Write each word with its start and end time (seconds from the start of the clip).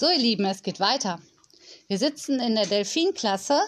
So, 0.00 0.08
ihr 0.08 0.16
Lieben, 0.16 0.46
es 0.46 0.62
geht 0.62 0.80
weiter. 0.80 1.20
Wir 1.86 1.98
sitzen 1.98 2.40
in 2.40 2.54
der 2.54 2.64
Delfinklasse 2.64 3.60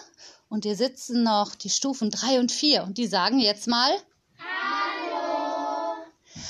und 0.49 0.65
hier 0.65 0.75
sitzen 0.75 1.21
noch 1.21 1.53
die 1.53 1.69
Stufen 1.69 2.09
3 2.09 2.39
und 2.39 2.51
4 2.51 2.85
und 2.85 2.97
die 2.97 3.05
sagen 3.05 3.37
jetzt 3.37 3.67
mal 3.67 3.91
Hallo. 4.39 5.93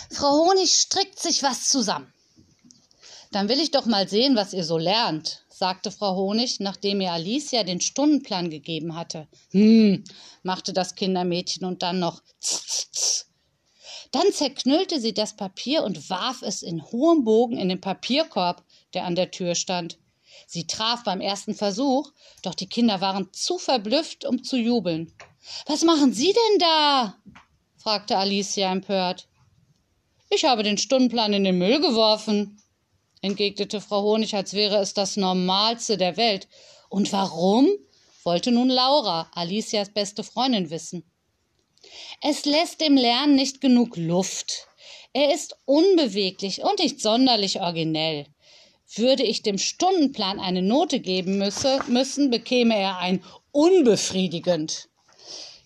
Frau 0.10 0.46
Honig 0.46 0.72
strickt 0.72 1.20
sich 1.20 1.44
was 1.44 1.68
zusammen. 1.68 2.14
Dann 3.34 3.50
will 3.50 3.60
ich 3.60 3.72
doch 3.72 3.86
mal 3.86 4.08
sehen, 4.08 4.38
was 4.38 4.54
ihr 4.54 4.64
so 4.64 4.78
lernt, 4.78 5.44
sagte 5.50 5.92
Frau 5.92 6.16
Honig, 6.16 6.62
nachdem 6.62 7.02
ihr 7.02 7.12
Alicia 7.12 7.66
den 7.66 7.82
Stundenplan 7.82 8.50
gegeben 8.50 8.96
hatte. 8.96 9.28
Hm, 9.52 10.06
machte 10.44 10.72
das 10.72 10.96
Kindermädchen 10.96 11.66
und 11.66 11.84
dann 11.84 12.00
noch 12.00 12.22
tz, 12.40 12.90
tz. 12.90 13.26
Dann 14.12 14.32
zerknüllte 14.32 15.02
sie 15.02 15.14
das 15.14 15.36
Papier 15.36 15.84
und 15.84 16.10
warf 16.10 16.42
es 16.42 16.64
in 16.64 16.90
hohem 16.90 17.26
Bogen 17.26 17.58
in 17.58 17.68
den 17.68 17.82
Papierkorb, 17.82 18.64
der 18.94 19.06
an 19.06 19.16
der 19.16 19.32
Tür 19.32 19.56
stand. 19.56 19.98
Sie 20.48 20.68
traf 20.68 21.04
beim 21.04 21.22
ersten 21.22 21.56
Versuch, 21.56 22.12
doch 22.42 22.56
die 22.56 22.68
Kinder 22.68 23.02
waren 23.02 23.32
zu 23.34 23.58
verblüfft, 23.58 24.26
um 24.26 24.44
zu 24.44 24.58
jubeln. 24.58 25.14
Was 25.66 25.84
machen 25.84 26.14
Sie 26.14 26.34
denn 26.34 26.60
da? 26.60 27.18
fragte 27.78 28.18
Alicia 28.18 28.72
empört. 28.72 29.28
Ich 30.30 30.46
habe 30.46 30.64
den 30.64 30.78
Stundenplan 30.78 31.34
in 31.34 31.44
den 31.44 31.58
Müll 31.58 31.80
geworfen, 31.80 32.62
entgegnete 33.22 33.82
Frau 33.82 34.02
Honig, 34.02 34.36
als 34.36 34.54
wäre 34.54 34.78
es 34.78 34.94
das 34.94 35.18
Normalste 35.18 35.98
der 35.98 36.18
Welt. 36.18 36.48
Und 36.90 37.12
warum? 37.12 37.70
wollte 38.24 38.52
nun 38.52 38.70
Laura, 38.70 39.30
Alicias 39.34 39.90
beste 39.94 40.24
Freundin, 40.24 40.70
wissen. 40.70 41.04
Es 42.22 42.46
lässt 42.46 42.80
dem 42.80 42.96
Lernen 42.96 43.36
nicht 43.36 43.60
genug 43.60 43.98
Luft. 43.98 44.68
Er 45.12 45.34
ist 45.34 45.56
unbeweglich 45.66 46.64
und 46.64 46.80
nicht 46.80 47.02
sonderlich 47.02 47.60
originell. 47.60 48.33
Würde 48.96 49.24
ich 49.24 49.42
dem 49.42 49.58
Stundenplan 49.58 50.40
eine 50.40 50.62
Note 50.62 51.00
geben 51.00 51.38
müsse, 51.40 51.80
müssen, 51.88 52.30
bekäme 52.30 52.78
er 52.78 52.98
ein 52.98 53.24
unbefriedigend. 53.52 54.90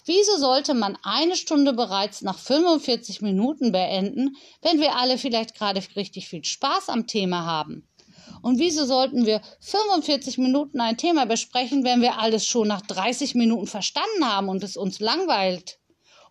Wieso 0.05 0.37
sollte 0.37 0.73
man 0.73 0.97
eine 1.03 1.35
Stunde 1.35 1.73
bereits 1.73 2.21
nach 2.21 2.39
45 2.39 3.21
Minuten 3.21 3.73
beenden, 3.73 4.37
wenn 4.61 4.79
wir 4.79 4.95
alle 4.95 5.17
vielleicht 5.17 5.55
gerade 5.55 5.83
richtig 5.97 6.29
viel 6.29 6.45
Spaß 6.45 6.87
am 6.87 7.07
Thema 7.07 7.45
haben? 7.45 7.85
Und 8.41 8.59
wieso 8.59 8.85
sollten 8.85 9.25
wir 9.25 9.41
45 9.59 10.37
Minuten 10.37 10.79
ein 10.79 10.95
Thema 10.95 11.25
besprechen, 11.25 11.83
wenn 11.83 12.01
wir 12.01 12.19
alles 12.19 12.45
schon 12.45 12.69
nach 12.69 12.81
30 12.81 13.35
Minuten 13.35 13.67
verstanden 13.67 14.23
haben 14.23 14.47
und 14.47 14.63
es 14.63 14.77
uns 14.77 15.01
langweilt? 15.01 15.79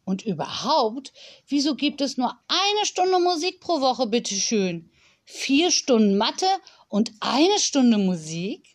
Und 0.06 0.25
überhaupt, 0.25 1.12
wieso 1.47 1.75
gibt 1.75 2.00
es 2.00 2.16
nur 2.16 2.33
eine 2.48 2.86
Stunde 2.86 3.19
Musik 3.19 3.60
pro 3.60 3.83
Woche, 3.83 4.06
bitteschön? 4.06 4.91
Vier 5.25 5.72
Stunden 5.72 6.16
Mathe 6.16 6.47
und 6.89 7.12
eine 7.20 7.59
Stunde 7.59 7.98
Musik? 7.98 8.75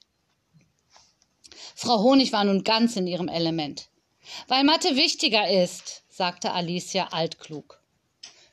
Frau 1.76 2.04
Honig 2.04 2.32
war 2.32 2.44
nun 2.44 2.64
ganz 2.64 2.96
in 2.96 3.08
ihrem 3.08 3.28
Element. 3.28 3.90
Weil 4.48 4.64
Mathe 4.64 4.96
wichtiger 4.96 5.50
ist, 5.50 6.04
sagte 6.10 6.52
Alicia 6.52 7.08
altklug. 7.08 7.82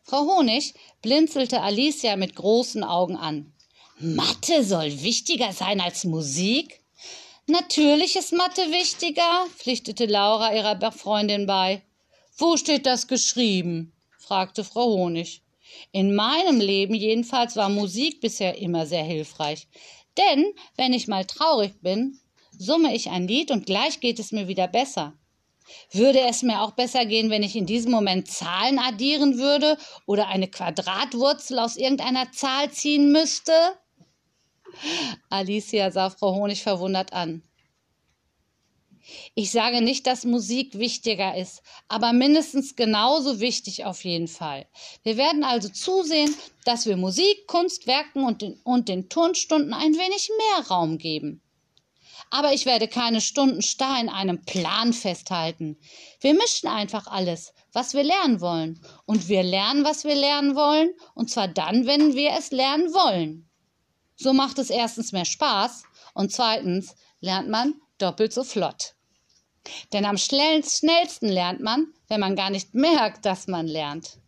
Frau 0.02 0.20
Honig 0.22 0.74
blinzelte 1.02 1.60
Alicia 1.60 2.16
mit 2.16 2.34
großen 2.34 2.82
Augen 2.82 3.16
an. 3.16 3.52
Mathe 3.98 4.64
soll 4.64 5.02
wichtiger 5.02 5.52
sein 5.52 5.80
als 5.80 6.04
Musik? 6.04 6.82
Natürlich 7.46 8.16
ist 8.16 8.32
Mathe 8.32 8.70
wichtiger, 8.70 9.46
pflichtete 9.56 10.06
Laura 10.06 10.54
ihrer 10.54 10.92
Freundin 10.92 11.46
bei. 11.46 11.82
Wo 12.36 12.56
steht 12.56 12.86
das 12.86 13.08
geschrieben? 13.08 13.92
fragte 14.18 14.64
Frau 14.64 14.86
Honig. 14.86 15.42
In 15.92 16.14
meinem 16.14 16.60
Leben 16.60 16.94
jedenfalls 16.94 17.56
war 17.56 17.68
Musik 17.68 18.20
bisher 18.20 18.58
immer 18.58 18.86
sehr 18.86 19.04
hilfreich. 19.04 19.68
Denn 20.16 20.52
wenn 20.76 20.92
ich 20.92 21.08
mal 21.08 21.24
traurig 21.24 21.80
bin, 21.80 22.18
summe 22.56 22.94
ich 22.94 23.10
ein 23.10 23.28
Lied 23.28 23.50
und 23.50 23.66
gleich 23.66 24.00
geht 24.00 24.18
es 24.18 24.32
mir 24.32 24.48
wieder 24.48 24.68
besser. 24.68 25.14
Würde 25.92 26.20
es 26.20 26.42
mir 26.42 26.62
auch 26.62 26.72
besser 26.72 27.06
gehen, 27.06 27.30
wenn 27.30 27.42
ich 27.42 27.54
in 27.54 27.66
diesem 27.66 27.92
Moment 27.92 28.28
Zahlen 28.28 28.78
addieren 28.78 29.38
würde 29.38 29.76
oder 30.06 30.28
eine 30.28 30.48
Quadratwurzel 30.48 31.58
aus 31.58 31.76
irgendeiner 31.76 32.32
Zahl 32.32 32.70
ziehen 32.70 33.12
müsste? 33.12 33.52
Alicia 35.30 35.90
sah 35.90 36.10
Frau 36.10 36.34
Honig 36.34 36.62
verwundert 36.62 37.12
an. 37.12 37.42
Ich 39.34 39.50
sage 39.50 39.80
nicht, 39.80 40.06
dass 40.06 40.24
Musik 40.24 40.78
wichtiger 40.78 41.36
ist, 41.36 41.62
aber 41.88 42.12
mindestens 42.12 42.76
genauso 42.76 43.40
wichtig 43.40 43.84
auf 43.84 44.04
jeden 44.04 44.28
Fall. 44.28 44.66
Wir 45.02 45.16
werden 45.16 45.44
also 45.44 45.68
zusehen, 45.68 46.34
dass 46.64 46.86
wir 46.86 46.96
Musik, 46.96 47.46
Kunstwerken 47.46 48.24
und 48.24 48.42
den, 48.42 48.60
und 48.64 48.88
den 48.88 49.08
Turnstunden 49.08 49.72
ein 49.72 49.94
wenig 49.94 50.30
mehr 50.38 50.66
Raum 50.68 50.98
geben. 50.98 51.42
Aber 52.30 52.52
ich 52.52 52.66
werde 52.66 52.88
keine 52.88 53.20
Stunden 53.20 53.62
starr 53.62 54.00
in 54.00 54.08
einem 54.08 54.44
Plan 54.44 54.92
festhalten. 54.92 55.78
Wir 56.20 56.34
mischen 56.34 56.68
einfach 56.68 57.06
alles, 57.06 57.54
was 57.72 57.94
wir 57.94 58.02
lernen 58.02 58.40
wollen. 58.40 58.80
Und 59.06 59.28
wir 59.28 59.42
lernen, 59.42 59.84
was 59.84 60.04
wir 60.04 60.14
lernen 60.14 60.54
wollen, 60.54 60.90
und 61.14 61.30
zwar 61.30 61.48
dann, 61.48 61.86
wenn 61.86 62.14
wir 62.14 62.32
es 62.32 62.50
lernen 62.50 62.92
wollen. 62.92 63.48
So 64.16 64.32
macht 64.32 64.58
es 64.58 64.68
erstens 64.68 65.12
mehr 65.12 65.24
Spaß 65.24 65.84
und 66.12 66.32
zweitens 66.32 66.96
lernt 67.20 67.48
man 67.48 67.74
doppelt 67.98 68.32
so 68.32 68.44
flott. 68.44 68.94
Denn 69.92 70.04
am 70.04 70.18
schnellsten 70.18 71.28
lernt 71.28 71.60
man, 71.60 71.92
wenn 72.08 72.20
man 72.20 72.36
gar 72.36 72.50
nicht 72.50 72.74
merkt, 72.74 73.24
dass 73.24 73.46
man 73.46 73.66
lernt. 73.66 74.18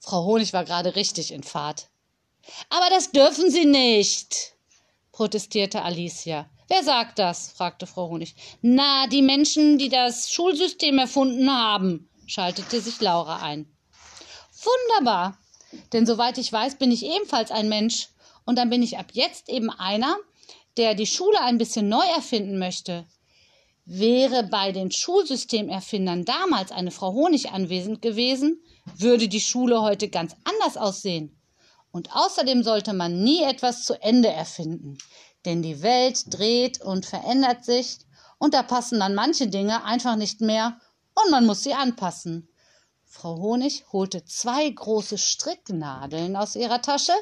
Frau 0.00 0.24
Honig 0.24 0.52
war 0.52 0.64
gerade 0.64 0.96
richtig 0.96 1.32
in 1.32 1.42
Fahrt. 1.42 1.88
Aber 2.70 2.88
das 2.90 3.10
dürfen 3.10 3.50
Sie 3.50 3.66
nicht, 3.66 4.54
protestierte 5.12 5.82
Alicia. 5.82 6.48
Wer 6.68 6.82
sagt 6.82 7.18
das? 7.18 7.52
fragte 7.52 7.86
Frau 7.86 8.08
Honig. 8.08 8.34
Na, 8.60 9.06
die 9.06 9.22
Menschen, 9.22 9.78
die 9.78 9.88
das 9.88 10.30
Schulsystem 10.30 10.98
erfunden 10.98 11.50
haben, 11.50 12.08
schaltete 12.26 12.80
sich 12.80 13.00
Laura 13.00 13.42
ein. 13.42 13.66
Wunderbar. 14.62 15.38
Denn 15.92 16.06
soweit 16.06 16.38
ich 16.38 16.52
weiß, 16.52 16.76
bin 16.76 16.90
ich 16.90 17.04
ebenfalls 17.04 17.50
ein 17.50 17.68
Mensch. 17.68 18.08
Und 18.44 18.56
dann 18.56 18.70
bin 18.70 18.82
ich 18.82 18.98
ab 18.98 19.08
jetzt 19.12 19.48
eben 19.48 19.70
einer, 19.70 20.16
der 20.76 20.94
die 20.94 21.06
Schule 21.06 21.40
ein 21.40 21.58
bisschen 21.58 21.88
neu 21.88 22.04
erfinden 22.14 22.58
möchte. 22.58 23.06
Wäre 23.90 24.42
bei 24.42 24.70
den 24.70 24.90
Schulsystemerfindern 24.90 26.26
damals 26.26 26.72
eine 26.72 26.90
Frau 26.90 27.14
Honig 27.14 27.52
anwesend 27.52 28.02
gewesen, 28.02 28.62
würde 28.94 29.28
die 29.28 29.40
Schule 29.40 29.80
heute 29.80 30.10
ganz 30.10 30.36
anders 30.44 30.76
aussehen. 30.76 31.40
Und 31.90 32.14
außerdem 32.14 32.62
sollte 32.62 32.92
man 32.92 33.22
nie 33.24 33.42
etwas 33.42 33.86
zu 33.86 33.94
Ende 34.02 34.28
erfinden, 34.28 34.98
denn 35.46 35.62
die 35.62 35.80
Welt 35.80 36.24
dreht 36.26 36.82
und 36.82 37.06
verändert 37.06 37.64
sich 37.64 38.00
und 38.36 38.52
da 38.52 38.62
passen 38.62 39.00
dann 39.00 39.14
manche 39.14 39.46
Dinge 39.46 39.82
einfach 39.84 40.16
nicht 40.16 40.42
mehr 40.42 40.78
und 41.14 41.30
man 41.30 41.46
muss 41.46 41.62
sie 41.62 41.72
anpassen. 41.72 42.50
Frau 43.06 43.38
Honig 43.38 43.86
holte 43.90 44.22
zwei 44.26 44.68
große 44.68 45.16
Stricknadeln 45.16 46.36
aus 46.36 46.56
ihrer 46.56 46.82
Tasche, 46.82 47.14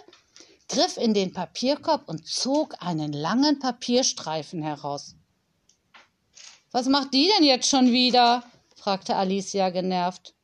griff 0.69 0.97
in 0.97 1.15
den 1.15 1.33
Papierkorb 1.33 2.09
und 2.09 2.27
zog 2.27 2.75
einen 2.83 3.13
langen 3.13 3.61
Papierstreifen 3.61 4.65
heraus. 4.65 5.15
Was 6.77 6.89
macht 6.91 7.15
die 7.15 7.31
denn 7.35 7.47
jetzt 7.47 7.71
schon 7.71 7.91
wieder? 7.91 8.45
fragte 8.75 9.17
Alicia 9.17 9.71
genervt. 9.71 10.35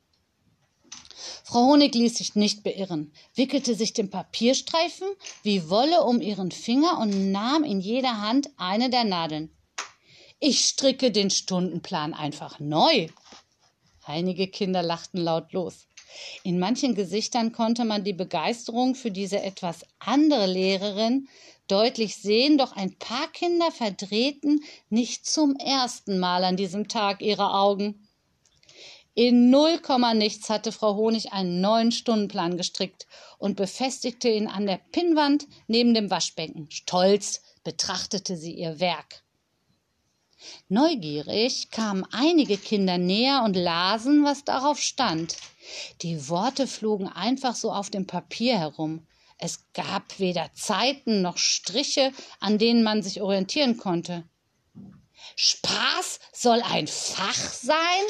Frau 1.43 1.67
Honig 1.67 1.93
ließ 1.93 2.17
sich 2.17 2.33
nicht 2.33 2.63
beirren, 2.63 3.13
wickelte 3.35 3.75
sich 3.75 3.93
den 3.93 4.09
Papierstreifen 4.09 5.07
wie 5.43 5.69
Wolle 5.69 6.01
um 6.01 6.21
ihren 6.21 6.49
Finger 6.49 6.97
und 6.97 7.31
nahm 7.31 7.63
in 7.63 7.79
jeder 7.79 8.19
Hand 8.19 8.49
eine 8.57 8.89
der 8.89 9.03
Nadeln. 9.03 9.55
Ich 10.39 10.61
stricke 10.61 11.11
den 11.11 11.29
Stundenplan 11.29 12.15
einfach 12.15 12.59
neu. 12.59 13.09
Einige 14.03 14.47
Kinder 14.47 14.81
lachten 14.81 15.19
laut 15.19 15.53
los. 15.53 15.85
In 16.41 16.57
manchen 16.57 16.95
Gesichtern 16.95 17.51
konnte 17.51 17.85
man 17.85 18.03
die 18.03 18.13
Begeisterung 18.13 18.95
für 18.95 19.11
diese 19.11 19.39
etwas 19.43 19.85
andere 19.99 20.47
Lehrerin 20.47 21.27
deutlich 21.67 22.17
sehen, 22.17 22.57
doch 22.57 22.73
ein 22.73 22.97
paar 22.97 23.27
Kinder 23.31 23.71
verdrehten 23.71 24.63
nicht 24.89 25.25
zum 25.25 25.55
ersten 25.55 26.19
Mal 26.19 26.43
an 26.43 26.57
diesem 26.57 26.87
Tag 26.87 27.21
ihre 27.21 27.53
Augen. 27.53 28.07
In 29.15 29.51
null 29.51 29.77
Komma 29.77 30.15
nichts 30.15 30.49
hatte 30.49 30.71
Frau 30.71 30.95
Honig 30.95 31.33
einen 31.33 31.61
neuen 31.61 31.91
Stundenplan 31.91 32.57
gestrickt 32.57 33.05
und 33.37 33.55
befestigte 33.55 34.27
ihn 34.27 34.47
an 34.47 34.65
der 34.65 34.79
Pinnwand 34.91 35.45
neben 35.67 35.93
dem 35.93 36.09
Waschbecken. 36.09 36.67
Stolz 36.71 37.41
betrachtete 37.63 38.35
sie 38.35 38.53
ihr 38.53 38.79
Werk. 38.79 39.23
Neugierig 40.67 41.69
kamen 41.69 42.05
einige 42.11 42.57
Kinder 42.57 42.97
näher 42.97 43.43
und 43.45 43.55
lasen, 43.55 44.23
was 44.23 44.43
darauf 44.43 44.79
stand. 44.79 45.37
Die 46.01 46.27
Worte 46.27 46.67
flogen 46.67 47.07
einfach 47.07 47.55
so 47.55 47.71
auf 47.71 47.89
dem 47.89 48.07
Papier 48.07 48.57
herum. 48.57 49.05
Es 49.43 49.59
gab 49.73 50.19
weder 50.19 50.53
Zeiten 50.53 51.21
noch 51.21 51.37
Striche, 51.37 52.13
an 52.39 52.57
denen 52.57 52.81
man 52.81 53.03
sich 53.03 53.19
orientieren 53.19 53.75
konnte. 53.75 54.23
Spaß 55.35 56.21
soll 56.31 56.61
ein 56.61 56.87
Fach 56.87 57.35
sein? 57.35 58.05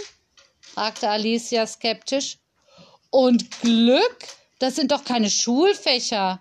fragte 0.61 1.09
Alicia 1.09 1.65
skeptisch. 1.65 2.37
Und 3.09 3.49
Glück? 3.61 4.27
Das 4.59 4.75
sind 4.75 4.91
doch 4.91 5.05
keine 5.05 5.31
Schulfächer. 5.31 6.39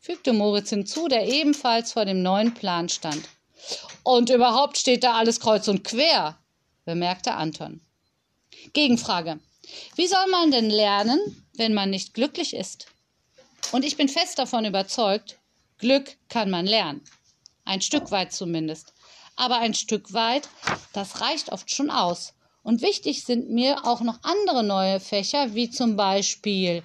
fügte 0.00 0.32
Moritz 0.32 0.70
hinzu, 0.70 1.06
der 1.06 1.28
ebenfalls 1.28 1.92
vor 1.92 2.04
dem 2.04 2.20
neuen 2.22 2.52
Plan 2.52 2.88
stand. 2.88 3.28
Und 4.02 4.30
überhaupt 4.30 4.76
steht 4.76 5.04
da 5.04 5.14
alles 5.14 5.38
kreuz 5.38 5.68
und 5.68 5.84
quer, 5.84 6.36
bemerkte 6.84 7.34
Anton. 7.34 7.80
Gegenfrage. 8.72 9.38
Wie 9.94 10.08
soll 10.08 10.26
man 10.32 10.50
denn 10.50 10.70
lernen, 10.70 11.46
wenn 11.54 11.74
man 11.74 11.90
nicht 11.90 12.12
glücklich 12.12 12.54
ist? 12.54 12.88
Und 13.72 13.84
ich 13.84 13.96
bin 13.96 14.08
fest 14.08 14.38
davon 14.38 14.64
überzeugt, 14.64 15.38
Glück 15.78 16.16
kann 16.28 16.50
man 16.50 16.66
lernen. 16.66 17.02
Ein 17.64 17.80
Stück 17.80 18.10
weit 18.10 18.32
zumindest. 18.32 18.94
Aber 19.36 19.58
ein 19.58 19.74
Stück 19.74 20.12
weit, 20.12 20.48
das 20.92 21.20
reicht 21.20 21.52
oft 21.52 21.70
schon 21.70 21.90
aus. 21.90 22.32
Und 22.62 22.82
wichtig 22.82 23.24
sind 23.24 23.50
mir 23.50 23.86
auch 23.86 24.00
noch 24.00 24.18
andere 24.22 24.64
neue 24.64 24.98
Fächer, 24.98 25.54
wie 25.54 25.70
zum 25.70 25.96
Beispiel 25.96 26.82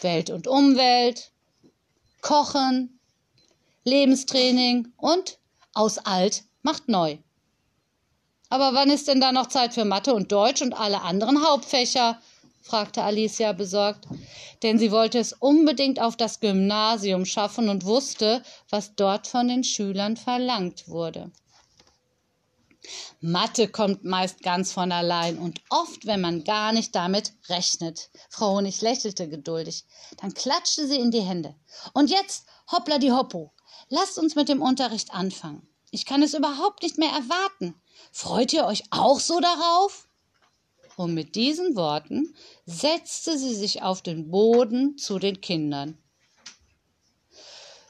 Welt 0.00 0.30
und 0.30 0.46
Umwelt, 0.46 1.30
Kochen, 2.20 2.98
Lebenstraining 3.84 4.92
und 4.96 5.38
aus 5.72 5.98
alt 5.98 6.44
macht 6.62 6.88
neu. 6.88 7.18
Aber 8.48 8.74
wann 8.74 8.90
ist 8.90 9.08
denn 9.08 9.20
da 9.20 9.32
noch 9.32 9.48
Zeit 9.48 9.74
für 9.74 9.84
Mathe 9.84 10.14
und 10.14 10.30
Deutsch 10.32 10.62
und 10.62 10.74
alle 10.74 11.02
anderen 11.02 11.44
Hauptfächer? 11.46 12.20
Fragte 12.64 13.02
Alicia 13.02 13.52
besorgt, 13.52 14.08
denn 14.62 14.78
sie 14.78 14.90
wollte 14.90 15.18
es 15.18 15.34
unbedingt 15.34 16.00
auf 16.00 16.16
das 16.16 16.40
Gymnasium 16.40 17.26
schaffen 17.26 17.68
und 17.68 17.84
wusste, 17.84 18.42
was 18.70 18.94
dort 18.96 19.26
von 19.26 19.48
den 19.48 19.64
Schülern 19.64 20.16
verlangt 20.16 20.88
wurde. 20.88 21.30
Mathe 23.20 23.68
kommt 23.68 24.04
meist 24.04 24.42
ganz 24.42 24.72
von 24.72 24.92
allein 24.92 25.38
und 25.38 25.60
oft, 25.70 26.06
wenn 26.06 26.20
man 26.20 26.44
gar 26.44 26.72
nicht 26.72 26.94
damit 26.94 27.32
rechnet. 27.48 28.10
Frau 28.28 28.56
Honig 28.56 28.80
lächelte 28.80 29.28
geduldig. 29.28 29.84
Dann 30.18 30.34
klatschte 30.34 30.86
sie 30.86 30.98
in 30.98 31.10
die 31.10 31.22
Hände. 31.22 31.54
Und 31.92 32.10
jetzt, 32.10 32.46
hoppla 32.70 32.98
die 32.98 33.12
Hoppo. 33.12 33.52
Lasst 33.88 34.18
uns 34.18 34.34
mit 34.34 34.48
dem 34.48 34.60
Unterricht 34.60 35.14
anfangen. 35.14 35.66
Ich 35.90 36.04
kann 36.04 36.22
es 36.22 36.34
überhaupt 36.34 36.82
nicht 36.82 36.98
mehr 36.98 37.10
erwarten. 37.10 37.74
Freut 38.10 38.52
ihr 38.52 38.66
euch 38.66 38.84
auch 38.90 39.20
so 39.20 39.40
darauf? 39.40 40.03
Und 40.96 41.14
mit 41.14 41.34
diesen 41.34 41.74
Worten 41.74 42.34
setzte 42.66 43.36
sie 43.36 43.54
sich 43.54 43.82
auf 43.82 44.02
den 44.02 44.30
Boden 44.30 44.96
zu 44.96 45.18
den 45.18 45.40
Kindern. 45.40 45.98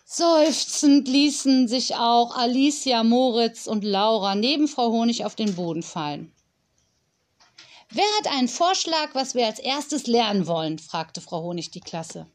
Seufzend 0.07 1.09
ließen 1.09 1.67
sich 1.67 1.97
auch 1.97 2.37
Alicia, 2.37 3.03
Moritz 3.03 3.67
und 3.67 3.85
Laura 3.85 4.35
neben 4.35 4.69
Frau 4.69 4.93
Honig 4.93 5.25
auf 5.25 5.35
den 5.35 5.55
Boden 5.57 5.83
fallen. 5.83 6.33
Wer 7.91 8.05
hat 8.19 8.29
einen 8.29 8.49
Vorschlag, 8.49 9.15
was 9.15 9.35
wir 9.35 9.47
als 9.47 9.59
erstes 9.59 10.07
lernen 10.07 10.47
wollen? 10.47 10.79
fragte 10.79 11.21
Frau 11.21 11.43
Honig 11.43 11.71
die 11.71 11.81
Klasse. 11.81 12.27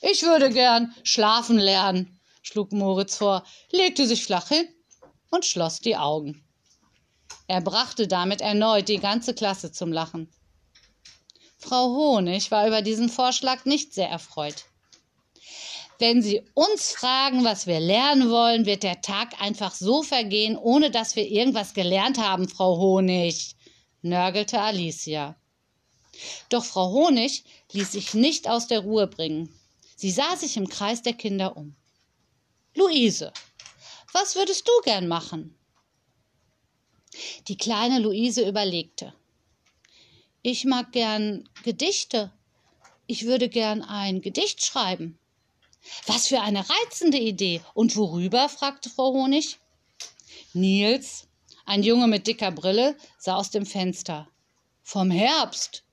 Ich 0.00 0.22
würde 0.22 0.50
gern 0.50 0.94
schlafen 1.04 1.58
lernen, 1.58 2.18
schlug 2.42 2.72
Moritz 2.72 3.16
vor, 3.16 3.44
legte 3.70 4.06
sich 4.06 4.24
flach 4.24 4.48
hin 4.48 4.66
und 5.30 5.44
schloss 5.44 5.80
die 5.80 5.96
Augen. 5.96 6.44
Er 7.46 7.60
brachte 7.60 8.08
damit 8.08 8.40
erneut 8.40 8.88
die 8.88 8.98
ganze 8.98 9.34
Klasse 9.34 9.72
zum 9.72 9.92
Lachen. 9.92 10.28
Frau 11.58 11.86
Honig 11.94 12.50
war 12.50 12.66
über 12.66 12.82
diesen 12.82 13.08
Vorschlag 13.08 13.64
nicht 13.64 13.94
sehr 13.94 14.08
erfreut. 14.08 14.64
Wenn 15.98 16.20
Sie 16.20 16.42
uns 16.54 16.90
fragen, 16.90 17.44
was 17.44 17.68
wir 17.68 17.78
lernen 17.78 18.28
wollen, 18.30 18.66
wird 18.66 18.82
der 18.82 19.00
Tag 19.02 19.40
einfach 19.40 19.72
so 19.72 20.02
vergehen, 20.02 20.56
ohne 20.56 20.90
dass 20.90 21.14
wir 21.14 21.28
irgendwas 21.28 21.74
gelernt 21.74 22.18
haben, 22.18 22.48
Frau 22.48 22.76
Honig, 22.78 23.54
nörgelte 24.02 24.60
Alicia. 24.60 25.36
Doch 26.48 26.64
Frau 26.64 26.90
Honig 26.90 27.44
ließ 27.70 27.92
sich 27.92 28.14
nicht 28.14 28.48
aus 28.48 28.66
der 28.66 28.80
Ruhe 28.80 29.06
bringen. 29.06 29.48
Sie 29.94 30.10
sah 30.10 30.36
sich 30.36 30.56
im 30.56 30.68
Kreis 30.68 31.02
der 31.02 31.12
Kinder 31.12 31.56
um. 31.56 31.76
Luise, 32.74 33.32
was 34.12 34.34
würdest 34.34 34.66
du 34.66 34.72
gern 34.82 35.06
machen? 35.06 35.56
Die 37.48 37.56
kleine 37.56 37.98
Luise 37.98 38.46
überlegte. 38.48 39.14
Ich 40.42 40.64
mag 40.64 40.92
gern 40.92 41.48
Gedichte. 41.62 42.32
Ich 43.06 43.26
würde 43.26 43.48
gern 43.48 43.82
ein 43.82 44.22
Gedicht 44.22 44.64
schreiben. 44.64 45.18
Was 46.06 46.28
für 46.28 46.40
eine 46.40 46.64
reizende 46.68 47.18
Idee. 47.18 47.60
Und 47.74 47.96
worüber? 47.96 48.48
fragte 48.48 48.88
Frau 48.90 49.12
Honig. 49.12 49.58
Nils, 50.52 51.28
ein 51.64 51.82
Junge 51.82 52.06
mit 52.06 52.26
dicker 52.26 52.50
Brille, 52.50 52.96
sah 53.18 53.36
aus 53.36 53.50
dem 53.50 53.66
Fenster. 53.66 54.28
Vom 54.82 55.10
Herbst, 55.10 55.84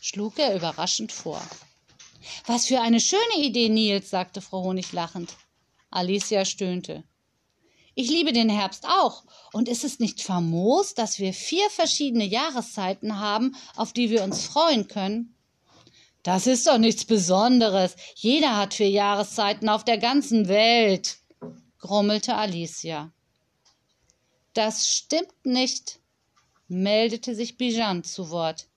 schlug 0.00 0.38
er 0.38 0.56
überraschend 0.56 1.12
vor. 1.12 1.42
Was 2.46 2.66
für 2.66 2.80
eine 2.80 3.00
schöne 3.00 3.38
Idee, 3.38 3.68
Nils, 3.68 4.10
sagte 4.10 4.40
Frau 4.40 4.62
Honig 4.62 4.92
lachend. 4.92 5.34
Alicia 5.90 6.44
stöhnte. 6.44 7.04
Ich 7.94 8.08
liebe 8.08 8.32
den 8.32 8.48
Herbst 8.48 8.86
auch. 8.86 9.24
Und 9.52 9.68
ist 9.68 9.84
es 9.84 9.98
nicht 9.98 10.22
famos, 10.22 10.94
dass 10.94 11.18
wir 11.18 11.34
vier 11.34 11.68
verschiedene 11.70 12.24
Jahreszeiten 12.24 13.18
haben, 13.18 13.54
auf 13.76 13.92
die 13.92 14.10
wir 14.10 14.24
uns 14.24 14.44
freuen 14.44 14.88
können? 14.88 15.34
Das 16.22 16.46
ist 16.46 16.66
doch 16.66 16.78
nichts 16.78 17.04
Besonderes. 17.04 17.96
Jeder 18.14 18.56
hat 18.56 18.74
vier 18.74 18.88
Jahreszeiten 18.88 19.68
auf 19.68 19.84
der 19.84 19.98
ganzen 19.98 20.48
Welt, 20.48 21.18
grummelte 21.78 22.36
Alicia. 22.36 23.12
Das 24.54 24.88
stimmt 24.88 25.44
nicht, 25.44 25.98
meldete 26.68 27.34
sich 27.34 27.56
Bijan 27.56 28.04
zu 28.04 28.30
Wort. 28.30 28.68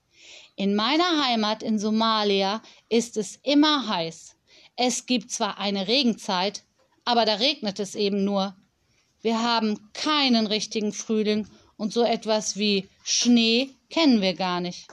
In 0.56 0.74
meiner 0.74 1.24
Heimat 1.24 1.62
in 1.62 1.78
Somalia 1.78 2.62
ist 2.88 3.16
es 3.16 3.36
immer 3.42 3.88
heiß. 3.88 4.36
Es 4.74 5.06
gibt 5.06 5.30
zwar 5.30 5.58
eine 5.58 5.86
Regenzeit, 5.86 6.64
aber 7.04 7.24
da 7.24 7.34
regnet 7.34 7.78
es 7.78 7.94
eben 7.94 8.24
nur. 8.24 8.56
Wir 9.26 9.42
haben 9.42 9.90
keinen 9.92 10.46
richtigen 10.46 10.92
Frühling 10.92 11.48
und 11.76 11.92
so 11.92 12.04
etwas 12.04 12.56
wie 12.58 12.88
Schnee 13.02 13.70
kennen 13.90 14.20
wir 14.20 14.34
gar 14.34 14.60
nicht. 14.60 14.86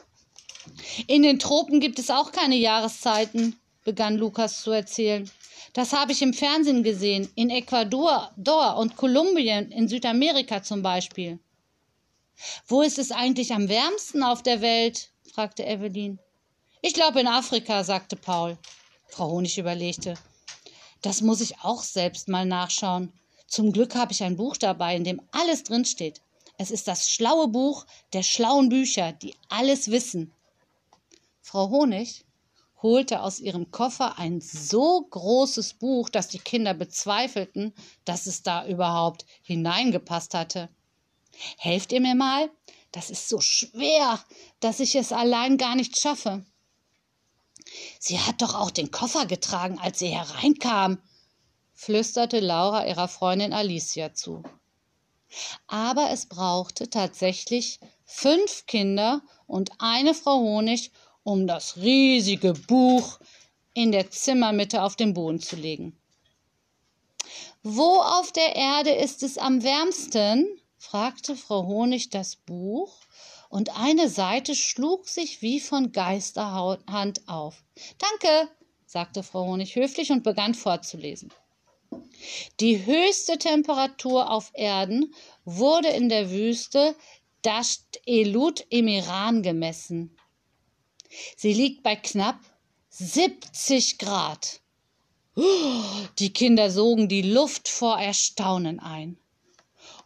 In 1.06 1.21
den 1.21 1.38
Tropen 1.38 1.80
gibt 1.80 2.00
es 2.00 2.09
auch 2.09 2.31
keine 2.31 2.56
Jahreszeiten, 2.56 3.56
begann 3.83 4.18
Lukas 4.18 4.63
zu 4.63 4.71
erzählen. 4.71 5.30
Das 5.74 5.94
habe 5.94 6.13
ich 6.13 6.24
im 6.24 6.33
Fernsehen 6.33 6.81
gesehen, 6.81 7.30
in 7.35 7.51
Ecuador 7.51 8.31
Dor 8.35 8.77
und 8.77 8.97
Kolumbien, 8.97 9.71
in 9.71 9.88
Südamerika 9.88 10.63
zum 10.63 10.81
Beispiel. 10.81 11.38
Wo 12.65 12.81
ist 12.81 12.97
es 12.97 13.12
eigentlich 13.12 13.53
am 13.53 13.69
wärmsten 13.69 14.24
auf 14.24 14.41
der 14.41 14.62
Welt? 14.62 15.12
fragte 15.31 15.63
Evelyn. 15.63 16.18
Ich 16.81 16.95
glaube 16.95 17.19
in 17.19 17.27
Afrika, 17.27 17.83
sagte 17.83 18.15
Paul. 18.15 18.57
Frau 19.09 19.29
Honig 19.29 19.59
überlegte. 19.59 20.15
Das 21.03 21.21
muss 21.21 21.39
ich 21.39 21.59
auch 21.59 21.83
selbst 21.83 22.27
mal 22.27 22.47
nachschauen. 22.47 23.13
Zum 23.48 23.72
Glück 23.72 23.95
habe 23.95 24.12
ich 24.12 24.24
ein 24.24 24.38
Buch 24.38 24.57
dabei, 24.57 24.95
in 24.95 25.04
dem 25.04 25.22
alles 25.32 25.63
drinsteht. 25.63 26.22
Es 26.58 26.72
ist 26.72 26.88
das 26.88 27.10
schlaue 27.10 27.48
Buch 27.48 27.86
der 28.13 28.24
schlauen 28.24 28.70
Bücher, 28.70 29.12
die 29.12 29.36
alles 29.50 29.91
wissen. 29.91 30.32
Frau 31.41 31.70
Honig 31.70 32.25
holte 32.82 33.22
aus 33.22 33.39
ihrem 33.39 33.72
Koffer 33.72 34.20
ein 34.20 34.41
so 34.41 35.01
großes 35.10 35.75
Buch, 35.75 36.10
dass 36.10 36.27
die 36.27 36.39
Kinder 36.39 36.74
bezweifelten, 36.74 37.74
dass 38.06 38.27
es 38.27 38.44
da 38.44 38.67
überhaupt 38.67 39.25
hineingepasst 39.41 40.34
hatte. 40.34 40.70
Helft 41.58 41.91
ihr 41.91 42.01
mir 42.01 42.15
mal? 42.15 42.51
Das 42.91 43.10
ist 43.10 43.29
so 43.29 43.39
schwer, 43.39 44.24
dass 44.60 44.79
ich 44.79 44.96
es 44.96 45.12
allein 45.12 45.58
gar 45.58 45.75
nicht 45.75 45.98
schaffe. 45.98 46.46
Sie 48.00 48.20
hat 48.20 48.41
doch 48.41 48.53
auch 48.53 48.70
den 48.70 48.91
Koffer 48.91 49.25
getragen, 49.25 49.79
als 49.79 50.00
sie 50.00 50.10
hereinkam, 50.10 51.00
flüsterte 51.84 52.40
Laura 52.40 52.88
ihrer 52.88 53.10
Freundin 53.10 53.52
Alicia 53.52 54.13
zu. 54.13 54.42
Aber 55.68 56.12
es 56.12 56.28
brauchte 56.28 56.90
tatsächlich 56.90 57.80
fünf 58.06 58.66
Kinder 58.68 59.22
und 59.48 59.72
eine 59.80 60.13
Frau 60.13 60.40
Honig, 60.40 60.92
um 61.24 61.46
das 61.46 61.78
riesige 61.78 62.54
Buch 62.54 63.20
in 63.74 63.92
der 63.92 64.10
Zimmermitte 64.12 64.84
auf 64.84 64.96
den 64.96 65.13
Boden 65.13 65.40
zu 65.40 65.56
legen. 65.56 65.98
Wo 67.63 68.00
auf 68.00 68.32
der 68.32 68.56
Erde 68.56 68.92
ist 68.92 69.24
es 69.24 69.38
am 69.38 69.63
wärmsten? 69.63 70.48
fragte 70.78 71.36
Frau 71.36 71.66
Honig 71.66 72.10
das 72.10 72.36
Buch, 72.36 72.94
und 73.50 73.78
eine 73.78 74.10
Seite 74.10 74.56
schlug 74.56 75.08
sich 75.08 75.42
wie 75.42 75.60
von 75.60 75.92
Geisterhand 75.92 77.28
auf. 77.28 77.63
Danke, 78.00 78.50
sagte 78.86 79.22
Frau 79.22 79.46
Honig 79.46 79.75
höflich 79.75 80.12
und 80.12 80.24
begann 80.24 80.56
vorzulesen. 80.56 81.32
Die 82.59 82.85
höchste 82.85 83.38
Temperatur 83.38 84.29
auf 84.29 84.51
Erden 84.53 85.13
wurde 85.45 85.89
in 85.89 86.09
der 86.09 86.31
Wüste 86.31 86.95
Dasht 87.41 88.00
Elut 88.05 88.65
im 88.69 88.88
Iran 88.88 89.43
gemessen. 89.43 90.15
Sie 91.35 91.53
liegt 91.53 91.83
bei 91.83 91.95
knapp 91.95 92.39
70 92.89 93.97
Grad. 93.97 94.62
Die 96.19 96.31
Kinder 96.31 96.71
sogen 96.71 97.09
die 97.09 97.21
Luft 97.21 97.67
vor 97.67 98.00
Erstaunen 98.00 98.79
ein. 98.79 99.17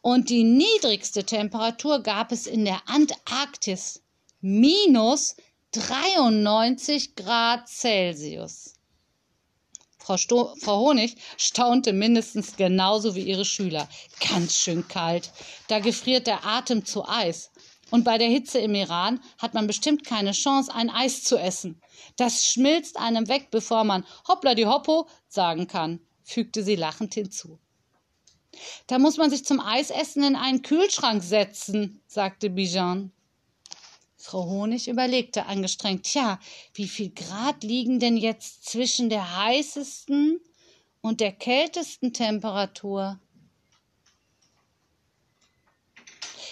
Und 0.02 0.30
die 0.30 0.44
niedrigste 0.44 1.26
Temperatur 1.26 2.02
gab 2.02 2.32
es 2.32 2.48
in 2.48 2.66
der 2.66 2.82
Antarktis. 2.88 4.02
Minus 4.42 5.36
93 5.74 7.16
Grad 7.16 7.68
Celsius. 7.68 8.77
Frau, 10.08 10.16
Sto 10.16 10.56
Frau 10.62 10.80
Honig 10.80 11.18
staunte 11.36 11.92
mindestens 11.92 12.56
genauso 12.56 13.14
wie 13.14 13.24
ihre 13.24 13.44
Schüler. 13.44 13.90
Ganz 14.32 14.56
schön 14.56 14.88
kalt. 14.88 15.34
Da 15.68 15.80
gefriert 15.80 16.28
der 16.28 16.46
Atem 16.46 16.86
zu 16.86 17.06
Eis. 17.06 17.52
Und 17.92 18.06
bei 18.06 18.18
der 18.18 18.30
Hitze 18.30 18.60
im 18.60 18.74
Iran 18.74 19.20
hat 19.38 19.54
man 19.54 19.68
bestimmt 19.68 20.06
keine 20.06 20.32
Chance, 20.32 20.74
ein 20.74 20.90
Eis 20.90 21.24
zu 21.24 21.36
essen. 21.38 21.82
Das 22.16 22.46
schmilzt 22.46 22.98
einem 22.98 23.28
weg, 23.28 23.50
bevor 23.52 23.84
man 23.84 24.06
hoppla 24.30 24.56
die 24.56 24.66
hoppo 24.66 25.10
sagen 25.28 25.68
kann, 25.68 26.00
fügte 26.24 26.64
sie 26.64 26.78
lachend 26.78 27.14
hinzu. 27.14 27.60
Da 28.88 29.00
muss 29.00 29.18
man 29.18 29.30
sich 29.30 29.44
zum 29.44 29.60
Eisessen 29.60 30.24
in 30.24 30.38
einen 30.38 30.62
Kühlschrank 30.62 31.22
setzen, 31.22 32.02
sagte 32.08 32.50
Bijan. 32.50 33.12
Frau 34.28 34.44
Honig 34.44 34.90
überlegte 34.90 35.46
angestrengt, 35.46 36.04
tja, 36.04 36.38
wie 36.74 36.90
viel 36.90 37.12
Grad 37.12 37.64
liegen 37.64 38.02
denn 38.02 38.18
jetzt 38.18 38.66
zwischen 38.66 39.10
der 39.10 39.38
heißesten 39.38 40.42
und 41.00 41.22
der 41.22 41.32
kältesten 41.32 42.12
Temperatur? 42.12 43.22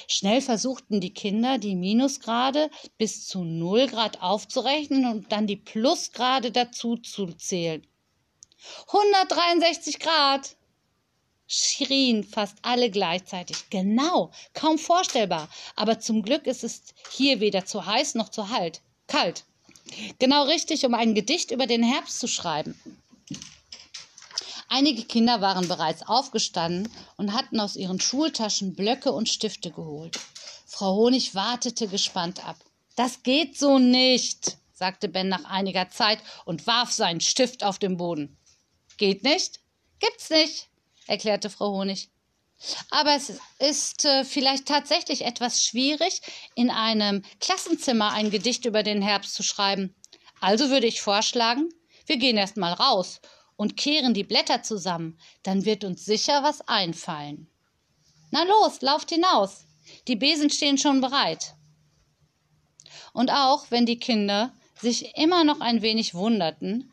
Schnell 0.08 0.40
versuchten 0.40 1.02
die 1.02 1.14
Kinder, 1.14 1.58
die 1.58 1.76
Minusgrade 1.76 2.70
bis 2.98 3.28
zu 3.28 3.44
null 3.44 3.88
Grad 3.88 4.22
aufzurechnen 4.22 5.06
und 5.08 5.34
dann 5.34 5.46
die 5.46 5.58
Plusgrade 5.58 6.52
dazu 6.52 6.96
zu 6.96 7.26
zählen. 7.34 7.86
163 8.88 10.00
Grad! 10.00 10.56
Schrien 11.48 12.24
fast 12.24 12.58
alle 12.62 12.90
gleichzeitig. 12.90 13.70
Genau, 13.70 14.32
kaum 14.54 14.78
vorstellbar. 14.78 15.50
Aber 15.76 16.00
zum 16.00 16.24
Glück 16.24 16.48
ist 16.48 16.64
es 16.64 16.84
hier 17.12 17.40
weder 17.40 17.66
zu 17.66 17.86
heiß 17.86 18.16
noch 18.16 18.30
zu 18.30 18.50
halt. 18.50 18.82
Kalt. 19.08 19.44
Genau 20.20 20.44
richtig, 20.44 20.86
um 20.86 20.94
ein 20.94 21.14
Gedicht 21.14 21.52
über 21.52 21.68
den 21.68 21.84
Herbst 21.84 22.20
zu 22.20 22.28
schreiben. 22.28 22.80
Einige 24.68 25.04
Kinder 25.04 25.42
waren 25.42 25.68
bereits 25.68 26.02
aufgestanden 26.02 26.92
und 27.18 27.34
hatten 27.34 27.60
aus 27.60 27.76
ihren 27.76 28.02
Schultaschen 28.02 28.76
Blöcke 28.76 29.12
und 29.12 29.30
Stifte 29.30 29.70
geholt. 29.72 30.20
Frau 30.66 30.96
Honig 30.96 31.36
wartete 31.36 31.88
gespannt 31.88 32.46
ab. 32.46 32.58
Das 32.96 33.22
geht 33.22 33.58
so 33.58 33.78
nicht, 33.78 34.58
sagte 34.74 35.08
Ben 35.08 35.30
nach 35.30 35.46
einiger 35.46 35.90
Zeit 35.90 36.20
und 36.46 36.66
warf 36.66 36.92
seinen 36.92 37.22
Stift 37.22 37.64
auf 37.64 37.78
den 37.78 37.98
Boden. 37.98 38.38
Geht 38.98 39.24
nicht? 39.24 39.60
Gibt's 40.00 40.30
nicht, 40.30 40.68
erklärte 41.08 41.50
Frau 41.50 41.72
Honig. 41.72 42.10
Aber 42.90 43.16
es 43.16 43.34
ist 43.60 44.06
äh, 44.06 44.24
vielleicht 44.24 44.66
tatsächlich 44.66 45.26
etwas 45.26 45.64
schwierig, 45.64 46.22
in 46.56 46.70
einem 46.70 47.24
Klassenzimmer 47.40 48.12
ein 48.12 48.32
Gedicht 48.32 48.66
über 48.66 48.82
den 48.82 49.02
Herbst 49.02 49.36
zu 49.36 49.44
schreiben. 49.44 49.94
Also 50.40 50.70
würde 50.70 50.88
ich 50.88 51.02
vorschlagen, 51.02 51.70
wir 52.06 52.18
gehen 52.18 52.38
erst 52.38 52.58
mal 52.58 52.74
raus 52.74 53.20
und 53.56 53.78
kehren 53.78 54.14
die 54.14 54.24
Blätter 54.24 54.64
zusammen, 54.64 55.20
dann 55.44 55.66
wird 55.66 55.84
uns 55.84 56.06
sicher 56.06 56.44
was 56.44 56.62
einfallen. 56.68 57.48
Na 58.32 58.44
los, 58.44 58.82
lauft 58.82 59.10
hinaus. 59.10 59.66
Die 60.08 60.16
Besen 60.16 60.50
stehen 60.50 60.78
schon 60.78 61.02
bereit. 61.02 61.56
Und 63.14 63.32
auch 63.32 63.70
wenn 63.70 63.86
die 63.86 64.00
Kinder 64.00 64.52
sich 64.82 65.16
immer 65.16 65.44
noch 65.44 65.62
ein 65.62 65.82
wenig 65.82 66.14
wunderten, 66.14 66.92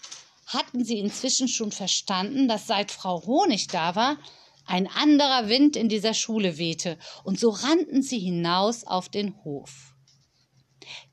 hatten 0.53 0.85
sie 0.85 0.99
inzwischen 0.99 1.49
schon 1.49 1.73
verstanden, 1.73 2.49
dass 2.49 2.67
seit 2.67 2.91
Frau 2.91 3.25
Honig 3.27 3.69
da 3.69 3.95
war, 3.95 4.19
ein 4.67 4.87
anderer 4.87 5.49
Wind 5.49 5.77
in 5.77 5.89
dieser 5.89 6.15
Schule 6.15 6.59
wehte, 6.59 6.99
und 7.25 7.39
so 7.39 7.51
rannten 7.51 8.03
sie 8.03 8.19
hinaus 8.19 8.85
auf 8.85 9.09
den 9.09 9.35
Hof. 9.45 9.95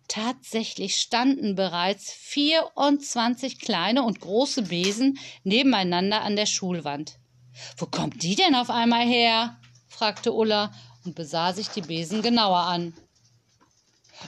Tatsächlich 0.08 0.96
standen 0.96 1.55
bereits 1.55 2.12
24 2.12 3.60
kleine 3.60 4.03
und 4.03 4.19
große 4.19 4.63
Besen 4.63 5.19
nebeneinander 5.43 6.22
an 6.22 6.36
der 6.36 6.48
Schulwand. 6.48 7.19
Wo 7.77 7.86
kommt 7.86 8.24
die 8.24 8.36
denn 8.36 8.55
auf 8.55 8.69
einmal 8.69 9.05
her? 9.05 9.60
fragte 9.88 10.34
Ulla 10.34 10.72
und 11.05 11.15
besah 11.15 11.53
sich 11.53 11.67
die 11.69 11.81
Besen 11.81 12.22
genauer 12.22 12.58
an. 12.60 12.93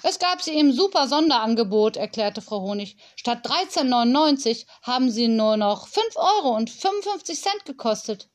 Es 0.03 0.19
gab 0.19 0.41
sie 0.41 0.57
im 0.57 0.71
super 0.71 1.07
Sonderangebot, 1.07 1.97
erklärte 1.97 2.41
Frau 2.41 2.61
Honig. 2.61 2.97
Statt 3.15 3.45
13,99 3.45 4.65
haben 4.81 5.11
sie 5.11 5.27
nur 5.27 5.57
noch 5.57 5.87
5 5.87 6.15
Euro 6.15 6.55
und 6.55 6.69
55 6.69 7.41
Cent 7.41 7.65
gekostet. 7.65 8.29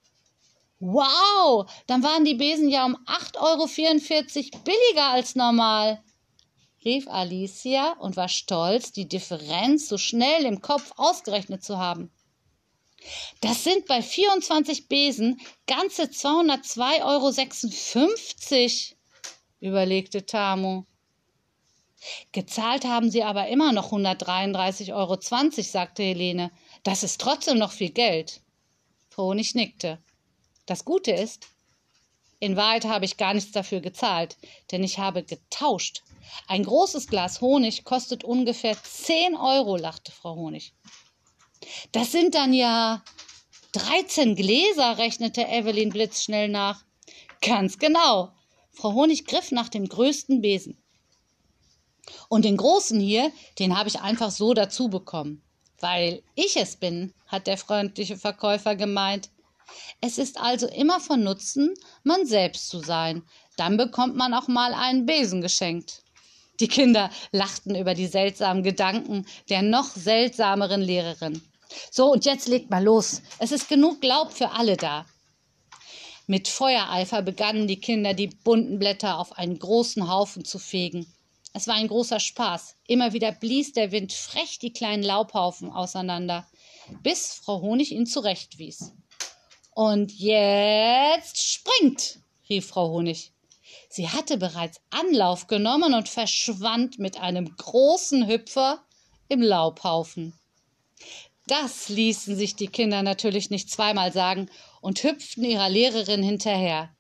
Wow, 0.79 1.71
dann 1.87 2.03
waren 2.03 2.25
die 2.25 2.35
Besen 2.35 2.69
ja 2.69 2.85
um 2.85 2.97
8,44 3.07 4.53
Euro 4.53 4.63
billiger 4.63 5.11
als 5.11 5.35
normal, 5.35 6.03
rief 6.85 7.09
Alicia 7.09 7.93
und 7.99 8.17
war 8.17 8.29
stolz, 8.29 8.93
die 8.93 9.09
Differenz 9.09 9.89
so 9.89 9.97
schnell 9.97 10.45
im 10.45 10.61
Kopf 10.61 10.93
ausgerechnet 10.97 11.65
zu 11.65 11.79
haben. 11.79 12.13
Das 13.41 13.65
sind 13.65 13.87
bei 13.87 14.03
24 14.03 14.89
Besen 14.89 15.41
ganze 15.67 16.05
202,56 16.05 17.03
Euro, 17.03 17.33
überlegte 19.61 20.27
Tamu. 20.27 20.85
Gezahlt 22.33 22.85
haben 22.85 23.11
sie 23.11 23.23
aber 23.23 23.49
immer 23.49 23.73
noch 23.73 23.93
133,20 23.93 24.95
Euro, 24.95 25.19
sagte 25.63 26.03
Helene. 26.03 26.51
Das 26.83 27.03
ist 27.03 27.21
trotzdem 27.21 27.59
noch 27.59 27.73
viel 27.73 27.91
Geld. 27.91 28.43
Honig 29.17 29.55
nickte. 29.55 29.99
Das 30.67 30.85
Gute 30.85 31.13
ist, 31.13 31.49
in 32.39 32.57
Wahrheit 32.57 32.85
habe 32.85 33.07
ich 33.07 33.17
gar 33.17 33.33
nichts 33.33 33.53
dafür 33.53 33.81
gezahlt, 33.81 34.37
denn 34.71 34.85
ich 34.85 34.99
habe 34.99 35.23
getauscht. 35.23 36.03
Ein 36.49 36.65
großes 36.65 37.07
Glas 37.07 37.41
Honig 37.41 37.85
kostet 37.85 38.25
ungefähr 38.25 38.77
10 38.81 39.37
Euro, 39.37 39.77
lachte 39.77 40.13
Frau 40.13 40.35
Honig. 40.35 40.75
Das 41.93 42.13
sind 42.13 42.35
dann 42.35 42.53
ja 42.53 43.03
13 43.73 44.37
Gläser, 44.37 44.99
rechnete 44.99 45.43
Evelyn 45.43 45.91
blitzschnell 45.91 46.49
nach. 46.49 46.85
Ganz 47.41 47.79
genau. 47.79 48.33
Frau 48.71 48.93
Honig 48.93 49.25
griff 49.25 49.51
nach 49.51 49.69
dem 49.69 49.89
größten 49.89 50.43
Besen. 50.43 50.83
Und 52.29 52.45
den 52.45 52.57
großen 52.57 53.01
hier, 53.01 53.33
den 53.59 53.77
habe 53.77 53.89
ich 53.89 54.01
einfach 54.01 54.31
so 54.31 54.55
dazu 54.55 54.89
bekommen. 54.89 55.43
Weil 55.81 56.23
ich 56.35 56.57
es 56.57 56.77
bin, 56.77 57.13
hat 57.27 57.47
der 57.47 57.59
freundliche 57.59 58.17
Verkäufer 58.17 58.77
gemeint. 58.77 59.31
Es 60.01 60.19
ist 60.19 60.39
also 60.39 60.67
immer 60.69 61.01
von 61.01 61.23
Nutzen, 61.23 61.75
man 62.03 62.25
selbst 62.27 62.69
zu 62.69 62.81
sein. 62.81 63.23
Dann 63.57 63.77
bekommt 63.77 64.17
man 64.17 64.33
auch 64.35 64.49
mal 64.49 64.75
einen 64.75 65.07
Besen 65.07 65.41
geschenkt. 65.41 66.03
Die 66.61 66.69
Kinder 66.69 67.11
lachten 67.33 67.75
über 67.75 67.95
die 67.95 68.07
seltsamen 68.07 68.63
Gedanken 68.63 69.27
der 69.51 69.63
noch 69.63 69.91
seltsameren 69.91 70.81
Lehrerin. 70.81 71.43
So, 71.91 72.13
und 72.13 72.25
jetzt 72.25 72.49
legt 72.49 72.71
mal 72.71 72.83
los. 72.83 73.23
Es 73.39 73.53
ist 73.53 73.69
genug 73.69 74.03
Laub 74.03 74.33
für 74.33 74.51
alle 74.51 74.77
da. 74.77 75.05
Mit 76.27 76.49
Feuereifer 76.49 77.23
begannen 77.23 77.69
die 77.69 77.81
Kinder, 77.81 78.15
die 78.15 78.29
bunten 78.29 78.79
Blätter 78.79 79.19
auf 79.19 79.37
einen 79.37 79.59
großen 79.59 80.09
Haufen 80.11 80.45
zu 80.45 80.59
fegen. 80.59 81.07
Es 81.57 81.67
war 81.67 81.77
ein 81.77 81.89
großer 81.89 82.21
Spaß. 82.21 82.77
Immer 82.87 83.15
wieder 83.15 83.33
blies 83.33 83.73
der 83.73 83.91
Wind 83.91 84.13
frech 84.13 84.59
die 84.59 84.75
kleinen 84.75 85.03
Laubhaufen 85.03 85.71
auseinander, 85.71 86.47
bis 87.03 87.33
Frau 87.33 87.63
Honig 87.63 87.93
ihn 87.93 88.05
zurechtwies. 88.05 88.93
Und 89.71 90.13
jetzt 90.13 91.43
springt, 91.43 92.19
rief 92.51 92.67
Frau 92.67 92.91
Honig. 92.91 93.33
Sie 93.89 94.11
hatte 94.11 94.37
bereits 94.37 94.83
Anlauf 94.91 95.47
genommen 95.47 95.95
und 95.95 96.11
verschwand 96.11 96.99
mit 96.99 97.19
einem 97.19 97.57
großen 97.57 98.29
Hüpfer 98.29 98.85
im 99.29 99.41
Laubhaufen. 99.41 100.35
Das 101.47 101.89
ließen 101.89 102.37
sich 102.37 102.57
die 102.57 102.69
Kinder 102.69 103.03
natürlich 103.03 103.49
nicht 103.49 103.71
zweimal 103.71 104.13
sagen 104.13 104.51
und 104.83 105.03
hüpften 105.03 105.45
ihrer 105.45 105.71
Lehrerin 105.71 106.23
hinterher. 106.23 106.95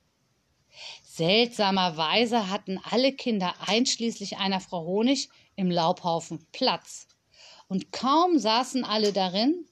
Seltsamerweise 1.17 2.51
hatten 2.51 2.79
alle 2.91 3.11
Kinder 3.11 3.55
einschließlich 3.67 4.37
einer 4.37 4.61
Frau 4.61 4.85
Honig 4.85 5.31
im 5.55 5.71
Laubhaufen 5.71 6.47
Platz. 6.53 7.07
Und 7.69 7.91
kaum 7.91 8.39
saßen 8.39 8.85
alle 8.85 9.15
darin, 9.15 9.67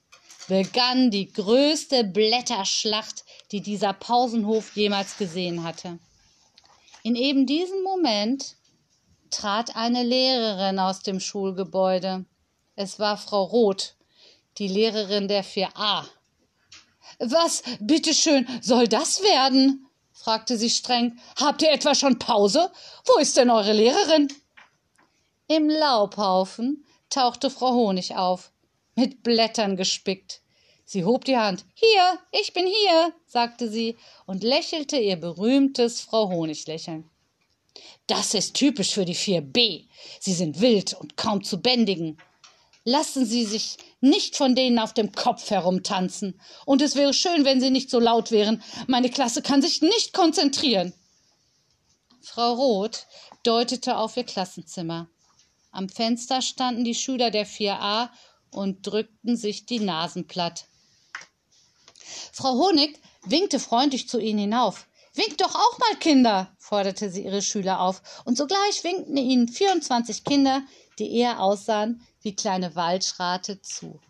begann 0.48 1.10
die 1.10 1.30
größte 1.30 2.04
Blätterschlacht, 2.04 3.24
die 3.52 3.60
dieser 3.60 3.92
Pausenhof 3.92 4.74
jemals 4.74 5.18
gesehen 5.18 5.64
hatte. 5.64 5.98
In 7.02 7.14
eben 7.14 7.44
diesem 7.44 7.82
Moment 7.82 8.56
trat 9.28 9.76
eine 9.76 10.02
Lehrerin 10.02 10.78
aus 10.78 11.00
dem 11.00 11.20
Schulgebäude. 11.20 12.24
Es 12.74 12.98
war 12.98 13.18
Frau 13.18 13.42
Roth, 13.44 13.96
die 14.56 14.68
Lehrerin 14.68 15.28
der 15.28 15.44
4a. 15.44 16.06
Was, 17.18 17.62
bitteschön, 17.80 18.48
soll 18.62 18.88
das 18.88 19.22
werden? 19.22 19.86
Fragte 20.25 20.57
sie 20.57 20.71
streng. 20.71 21.19
Habt 21.37 21.61
ihr 21.61 21.71
etwa 21.71 21.95
schon 21.95 22.19
Pause? 22.19 22.73
Wo 23.04 23.19
ist 23.21 23.37
denn 23.37 23.50
eure 23.50 23.75
Lehrerin? 23.75 24.28
Im 25.49 25.69
Laubhaufen 25.69 26.87
tauchte 27.11 27.50
Frau 27.50 27.75
Honig 27.75 28.16
auf, 28.16 28.50
mit 28.95 29.23
Blättern 29.23 29.76
gespickt. 29.76 30.40
Sie 30.87 31.04
hob 31.04 31.26
die 31.26 31.37
Hand. 31.37 31.66
Hier, 31.75 32.19
ich 32.33 32.54
bin 32.54 32.66
hier, 32.66 33.12
sagte 33.26 33.69
sie 33.69 33.99
und 34.25 34.43
lächelte 34.43 34.97
ihr 34.97 35.16
berühmtes 35.16 36.00
Frau 36.00 36.31
Honiglächeln. 36.31 37.11
Das 38.07 38.33
ist 38.33 38.54
typisch 38.54 38.95
für 38.95 39.04
die 39.04 39.16
4b. 39.16 39.85
Sie 40.21 40.33
sind 40.33 40.62
wild 40.62 40.95
und 40.95 41.19
kaum 41.19 41.45
zu 41.45 41.61
bändigen. 41.61 42.16
Lassen 42.85 43.25
Sie 43.25 43.47
sich 43.47 43.79
nicht 44.00 44.37
von 44.37 44.55
denen 44.55 44.79
auf 44.79 44.93
dem 44.93 45.12
Kopf 45.12 45.50
herumtanzen. 45.50 46.38
Und 46.67 46.83
es 46.83 46.97
wäre 46.97 47.14
schön, 47.14 47.45
wenn 47.47 47.61
Sie 47.61 47.71
nicht 47.71 47.88
so 47.88 47.99
laut 47.99 48.31
wären. 48.31 48.62
Meine 48.87 49.11
Klasse 49.11 49.41
kann 49.41 49.62
sich 49.62 49.81
nicht 49.81 50.12
konzentrieren. 50.12 50.93
Frau 52.21 52.53
Roth 52.53 53.07
deutete 53.43 53.97
auf 53.97 54.17
ihr 54.17 54.25
Klassenzimmer. 54.25 55.09
Am 55.71 55.88
Fenster 55.88 56.43
standen 56.43 56.85
die 56.85 56.95
Schüler 56.95 57.31
der 57.31 57.47
4a 57.47 58.11
und 58.50 58.87
drückten 58.87 59.37
sich 59.37 59.67
die 59.67 59.81
Nasen 59.81 60.26
platt. 60.26 60.67
Frau 62.33 62.53
Honig 62.53 63.00
winkte 63.25 63.59
freundlich 63.59 64.09
zu 64.09 64.19
ihnen 64.19 64.38
hinauf. 64.38 64.87
Winkt 65.14 65.41
doch 65.41 65.55
auch 65.55 65.79
mal, 65.79 65.97
Kinder, 66.00 66.55
forderte 66.59 67.09
sie 67.09 67.25
ihre 67.25 67.41
Schüler 67.41 67.81
auf, 67.81 68.03
und 68.25 68.37
sogleich 68.37 68.83
winkten 68.83 69.17
ihnen 69.17 69.49
24 69.49 70.25
Kinder, 70.25 70.62
die 70.98 71.16
eher 71.16 71.40
aussahen 71.40 72.06
wie 72.22 72.34
kleine 72.34 72.74
Waldschrate, 72.74 73.60
zu. 73.62 74.00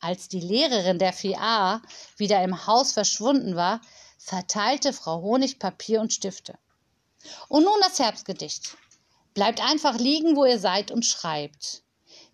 Als 0.00 0.28
die 0.28 0.40
Lehrerin 0.40 0.98
der 0.98 1.14
4a 1.14 1.80
wieder 2.16 2.42
im 2.42 2.66
Haus 2.66 2.92
verschwunden 2.92 3.56
war, 3.56 3.80
verteilte 4.18 4.92
Frau 4.92 5.22
Honig 5.22 5.58
Papier 5.58 6.00
und 6.00 6.12
Stifte. 6.12 6.58
Und 7.48 7.64
nun 7.64 7.80
das 7.80 7.98
Herbstgedicht. 7.98 8.76
Bleibt 9.34 9.60
einfach 9.60 9.98
liegen, 9.98 10.36
wo 10.36 10.44
ihr 10.44 10.58
seid 10.58 10.90
und 10.90 11.04
schreibt. 11.04 11.82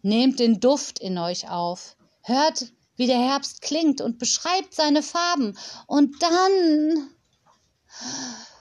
Nehmt 0.02 0.38
den 0.38 0.60
Duft 0.60 0.98
in 0.98 1.18
euch 1.18 1.48
auf. 1.48 1.96
Hört, 2.22 2.72
wie 2.96 3.06
der 3.06 3.18
Herbst 3.18 3.62
klingt 3.62 4.00
und 4.00 4.18
beschreibt 4.18 4.74
seine 4.74 5.02
Farben. 5.02 5.56
Und 5.86 6.22
dann 6.22 7.10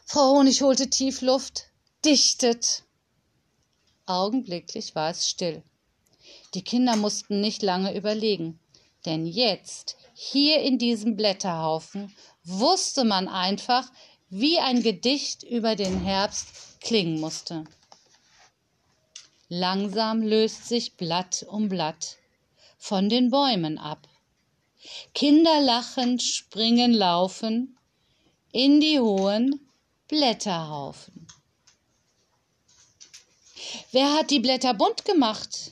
Frau 0.06 0.38
Honig 0.38 0.62
holte 0.62 0.90
tief 0.90 1.22
Luft, 1.22 1.66
dichtet. 2.04 2.84
Augenblicklich 4.12 4.96
war 4.96 5.10
es 5.10 5.30
still. 5.30 5.64
Die 6.54 6.64
Kinder 6.64 6.96
mussten 6.96 7.42
nicht 7.42 7.62
lange 7.62 7.96
überlegen, 7.96 8.60
denn 9.06 9.26
jetzt, 9.26 9.98
hier 10.14 10.62
in 10.62 10.78
diesem 10.78 11.16
Blätterhaufen, 11.16 12.14
wusste 12.44 13.04
man 13.04 13.28
einfach, 13.28 13.92
wie 14.30 14.60
ein 14.60 14.84
Gedicht 14.84 15.44
über 15.44 15.76
den 15.76 16.02
Herbst 16.02 16.80
klingen 16.82 17.20
musste. 17.20 17.64
Langsam 19.50 20.22
löst 20.22 20.68
sich 20.68 20.96
Blatt 20.96 21.46
um 21.50 21.68
Blatt 21.68 22.18
von 22.78 23.10
den 23.10 23.30
Bäumen 23.30 23.78
ab. 23.78 24.08
Kinder 25.14 25.60
lachen, 25.62 26.20
springen, 26.20 26.94
laufen, 26.94 27.78
in 28.52 28.80
die 28.80 29.00
hohen 29.00 29.60
Blätterhaufen. 30.08 31.21
Wer 33.92 34.14
hat 34.14 34.32
die 34.32 34.40
Blätter 34.40 34.74
bunt 34.74 35.04
gemacht? 35.04 35.72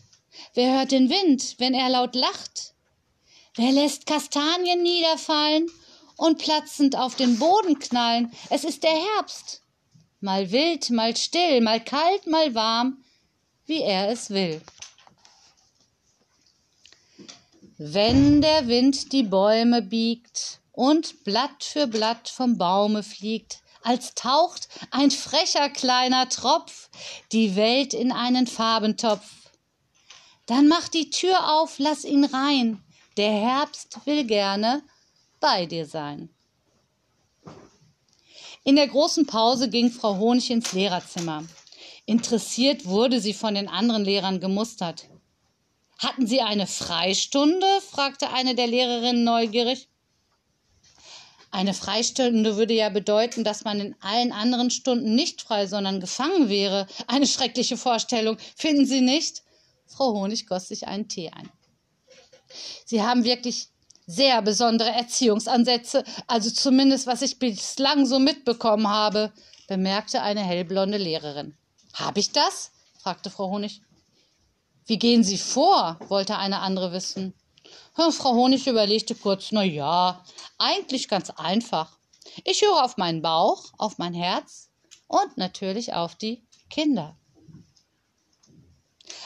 Wer 0.54 0.78
hört 0.78 0.92
den 0.92 1.10
Wind, 1.10 1.56
wenn 1.58 1.74
er 1.74 1.90
laut 1.90 2.16
lacht? 2.16 2.74
Wer 3.56 3.72
lässt 3.72 4.06
Kastanien 4.06 4.84
niederfallen 4.84 5.72
und 6.18 6.38
platzend 6.38 6.98
auf 6.98 7.16
den 7.16 7.40
Boden 7.40 7.80
knallen? 7.80 8.32
Es 8.50 8.66
ist 8.66 8.84
der 8.84 8.92
Herbst. 9.16 9.62
Mal 10.20 10.52
wild, 10.52 10.90
mal 10.90 11.16
still, 11.16 11.62
mal 11.62 11.82
kalt, 11.82 12.28
mal 12.28 12.54
warm, 12.54 13.04
wie 13.66 13.82
er 13.82 14.10
es 14.10 14.30
will. 14.30 14.62
Wenn 17.78 18.42
der 18.42 18.68
Wind 18.68 19.14
die 19.14 19.24
Bäume 19.24 19.82
biegt 19.82 20.60
und 20.74 21.24
Blatt 21.24 21.64
für 21.64 21.88
Blatt 21.88 22.28
vom 22.28 22.58
Baume 22.58 23.02
fliegt, 23.02 23.62
als 23.84 24.14
taucht 24.16 24.68
ein 24.92 25.12
frecher 25.12 25.70
kleiner 25.70 26.30
Tropf 26.30 26.90
die 27.32 27.56
Welt 27.56 27.94
in 27.94 28.12
einen 28.12 28.48
Farbentopf. 28.48 29.26
Dann 30.46 30.68
mach 30.68 30.88
die 30.90 31.10
Tür 31.10 31.54
auf, 31.54 31.76
lass 31.78 32.04
ihn 32.04 32.26
rein, 32.26 32.84
der 33.18 33.32
Herbst 33.32 34.00
will 34.06 34.26
gerne 34.26 34.84
bei 35.40 35.66
dir 35.66 35.86
sein. 35.86 36.30
In 38.64 38.76
der 38.76 38.88
großen 38.88 39.26
Pause 39.26 39.70
ging 39.70 39.92
Frau 39.92 40.18
Honig 40.18 40.50
ins 40.52 40.74
Lehrerzimmer. 40.74 41.46
Interessiert 42.06 42.86
wurde 42.86 43.22
sie 43.22 43.34
von 43.34 43.56
den 43.56 43.68
anderen 43.68 44.04
Lehrern 44.04 44.40
gemustert. 44.40 45.06
Hatten 46.00 46.28
Sie 46.28 46.42
eine 46.42 46.66
Freistunde? 46.66 47.68
fragte 47.82 48.32
eine 48.32 48.56
der 48.56 48.68
Lehrerinnen 48.68 49.24
neugierig. 49.24 49.90
Eine 51.52 51.74
Freistunde 51.74 52.58
würde 52.58 52.74
ja 52.74 52.90
bedeuten, 52.90 53.44
dass 53.44 53.64
man 53.64 53.80
in 53.80 53.96
allen 54.02 54.32
anderen 54.32 54.70
Stunden 54.70 55.16
nicht 55.16 55.42
frei, 55.42 55.66
sondern 55.66 56.00
gefangen 56.00 56.48
wäre. 56.48 56.88
Eine 57.08 57.26
schreckliche 57.26 57.78
Vorstellung, 57.78 58.38
finden 58.56 58.86
Sie 58.86 59.02
nicht? 59.02 59.44
Frau 59.88 60.14
Honig 60.14 60.46
goss 60.46 60.68
sich 60.68 60.88
einen 60.88 61.08
Tee 61.08 61.32
ein. 61.32 61.50
Sie 62.86 63.02
haben 63.02 63.24
wirklich 63.24 63.70
sehr 64.06 64.42
besondere 64.42 64.90
Erziehungsansätze, 64.90 66.04
also 66.28 66.50
zumindest 66.50 67.08
was 67.08 67.22
ich 67.22 67.38
bislang 67.38 68.06
so 68.06 68.20
mitbekommen 68.20 68.88
habe, 68.88 69.32
bemerkte 69.68 70.22
eine 70.22 70.42
hellblonde 70.42 70.98
Lehrerin. 70.98 71.56
Habe 71.94 72.20
ich 72.20 72.32
das? 72.32 72.72
fragte 72.98 73.30
Frau 73.30 73.50
Honig. 73.50 73.82
Wie 74.86 74.98
gehen 74.98 75.24
Sie 75.24 75.38
vor? 75.38 76.00
wollte 76.08 76.38
eine 76.38 76.60
andere 76.60 76.92
wissen. 76.92 77.34
Frau 77.94 78.34
Honig 78.34 78.68
überlegte 78.68 79.16
kurz, 79.16 79.52
na 79.52 79.64
ja, 79.64 80.24
eigentlich 80.58 81.08
ganz 81.08 81.30
einfach. 81.32 81.98
Ich 82.44 82.62
höre 82.62 82.84
auf 82.84 82.98
meinen 82.98 83.22
Bauch, 83.22 83.72
auf 83.78 83.98
mein 83.98 84.14
Herz 84.14 84.70
und 85.08 85.38
natürlich 85.38 85.94
auf 85.94 86.16
die 86.16 86.46
Kinder. 86.70 87.18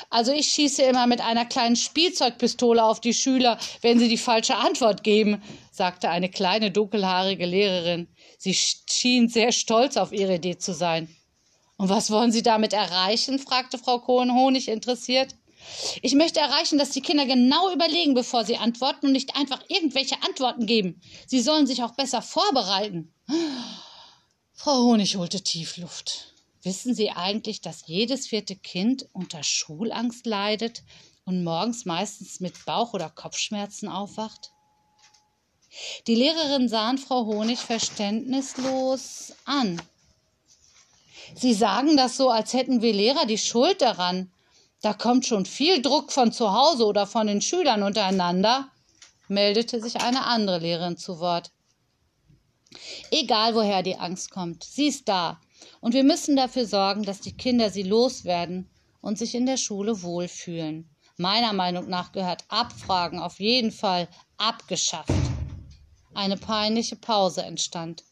Also 0.10 0.32
ich 0.32 0.48
schieße 0.48 0.82
immer 0.84 1.08
mit 1.08 1.22
einer 1.22 1.46
kleinen 1.46 1.76
Spielzeugpistole 1.76 2.84
auf 2.84 3.02
die 3.02 3.14
Schüler, 3.14 3.58
wenn 3.82 4.00
sie 4.00 4.10
die 4.10 4.18
falsche 4.18 4.56
Antwort 4.56 5.04
geben, 5.04 5.42
sagte 5.72 6.10
eine 6.10 6.30
kleine 6.30 6.72
dunkelhaarige 6.72 7.46
Lehrerin. 7.46 8.08
Sie 8.38 8.54
schien 8.54 9.28
sehr 9.30 9.52
stolz 9.52 9.98
auf 9.98 10.12
ihre 10.12 10.36
Idee 10.36 10.58
zu 10.58 10.74
sein. 10.74 11.14
Und 11.78 11.90
was 11.90 12.12
wollen 12.12 12.32
Sie 12.32 12.44
damit 12.44 12.74
erreichen? 12.74 13.40
fragte 13.40 13.78
Frau 13.78 14.00
Kohn-Honig 14.00 14.68
interessiert. 14.68 15.36
Ich 16.02 16.16
möchte 16.16 16.40
erreichen, 16.40 16.78
dass 16.78 16.92
die 16.92 17.02
Kinder 17.02 17.26
genau 17.26 17.72
überlegen, 17.72 18.14
bevor 18.14 18.46
sie 18.46 18.58
antworten 18.58 19.08
und 19.08 19.12
nicht 19.14 19.36
einfach 19.36 19.62
irgendwelche 19.68 20.22
Antworten 20.24 20.66
geben. 20.66 21.02
Sie 21.28 21.42
sollen 21.42 21.68
sich 21.68 21.84
auch 21.84 21.96
besser 21.96 22.22
vorbereiten. 22.22 23.14
Frau 24.54 24.84
Honig 24.84 25.18
holte 25.18 25.42
Tiefluft. 25.42 26.34
Wissen 26.64 26.96
Sie 26.96 27.12
eigentlich, 27.12 27.60
dass 27.60 27.88
jedes 27.88 28.28
vierte 28.28 28.56
Kind 28.56 29.08
unter 29.12 29.44
Schulangst 29.44 30.26
leidet 30.26 30.84
und 31.26 31.44
morgens 31.44 31.86
meistens 31.86 32.40
mit 32.40 32.66
Bauch- 32.66 32.94
oder 32.94 33.10
Kopfschmerzen 33.10 33.90
aufwacht? 33.90 34.52
Die 36.08 36.16
Lehrerin 36.16 36.70
sahen 36.70 36.98
Frau 36.98 37.26
Honig 37.26 37.60
verständnislos 37.60 39.34
an. 39.46 39.82
Sie 41.36 41.54
sagen 41.54 41.98
das 41.98 42.18
so, 42.18 42.30
als 42.30 42.54
hätten 42.54 42.82
wir 42.82 42.94
Lehrer 42.94 43.26
die 43.26 43.38
Schuld 43.38 43.82
daran, 43.82 44.32
da 44.84 44.94
kommt 44.94 45.26
schon 45.26 45.46
viel 45.46 45.82
Druck 45.82 46.12
von 46.12 46.34
zu 46.34 46.52
Hause 46.52 46.86
oder 46.86 47.08
von 47.08 47.26
den 47.26 47.42
Schülern 47.42 47.84
untereinander, 47.84 48.68
meldete 49.30 49.82
sich 49.82 50.02
eine 50.02 50.26
andere 50.26 50.60
Lehrerin 50.60 50.98
zu 50.98 51.20
Wort. 51.20 51.52
Egal 53.10 53.56
woher 53.56 53.82
die 53.82 53.96
Angst 53.96 54.30
kommt, 54.30 54.66
sie 54.66 54.88
ist 54.88 55.08
da. 55.08 55.40
Und 55.80 55.94
wir 55.94 56.04
müssen 56.04 56.36
dafür 56.36 56.66
sorgen, 56.66 57.04
dass 57.04 57.22
die 57.22 57.36
Kinder 57.38 57.70
sie 57.70 57.84
loswerden 57.84 58.70
und 59.00 59.18
sich 59.18 59.36
in 59.36 59.46
der 59.46 59.58
Schule 59.58 60.02
wohlfühlen. 60.02 60.90
Meiner 61.16 61.54
Meinung 61.54 61.88
nach 61.88 62.12
gehört 62.12 62.44
Abfragen 62.50 63.20
auf 63.20 63.40
jeden 63.40 63.72
Fall 63.72 64.10
abgeschafft. 64.38 65.14
Eine 66.14 66.36
peinliche 66.36 66.98
Pause 66.98 67.44
entstand. 67.44 68.04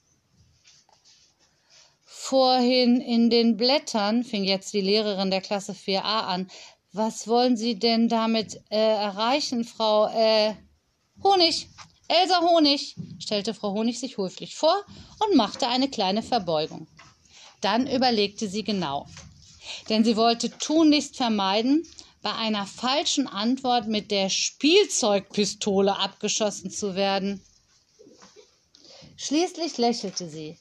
Vorhin 2.13 2.99
in 2.99 3.29
den 3.29 3.55
Blättern, 3.55 4.25
fing 4.25 4.43
jetzt 4.43 4.73
die 4.73 4.81
Lehrerin 4.81 5.31
der 5.31 5.39
Klasse 5.39 5.71
4a 5.71 6.01
an. 6.01 6.51
Was 6.91 7.25
wollen 7.25 7.55
Sie 7.55 7.79
denn 7.79 8.09
damit 8.09 8.61
äh, 8.69 8.77
erreichen, 8.77 9.63
Frau 9.63 10.07
äh, 10.07 10.53
Honig? 11.23 11.69
Elsa 12.09 12.41
Honig, 12.41 12.97
stellte 13.17 13.53
Frau 13.53 13.71
Honig 13.71 13.97
sich 13.97 14.17
höflich 14.17 14.55
vor 14.55 14.75
und 15.19 15.37
machte 15.37 15.69
eine 15.69 15.89
kleine 15.89 16.21
Verbeugung. 16.21 16.85
Dann 17.61 17.87
überlegte 17.87 18.49
sie 18.49 18.65
genau. 18.65 19.07
Denn 19.87 20.03
sie 20.03 20.17
wollte 20.17 20.49
tunlichst 20.57 21.15
vermeiden, 21.15 21.87
bei 22.21 22.33
einer 22.33 22.67
falschen 22.67 23.25
Antwort 23.25 23.87
mit 23.87 24.11
der 24.11 24.29
Spielzeugpistole 24.29 25.95
abgeschossen 25.95 26.71
zu 26.71 26.95
werden. 26.95 27.41
Schließlich 29.15 29.77
lächelte 29.77 30.29
sie. 30.29 30.57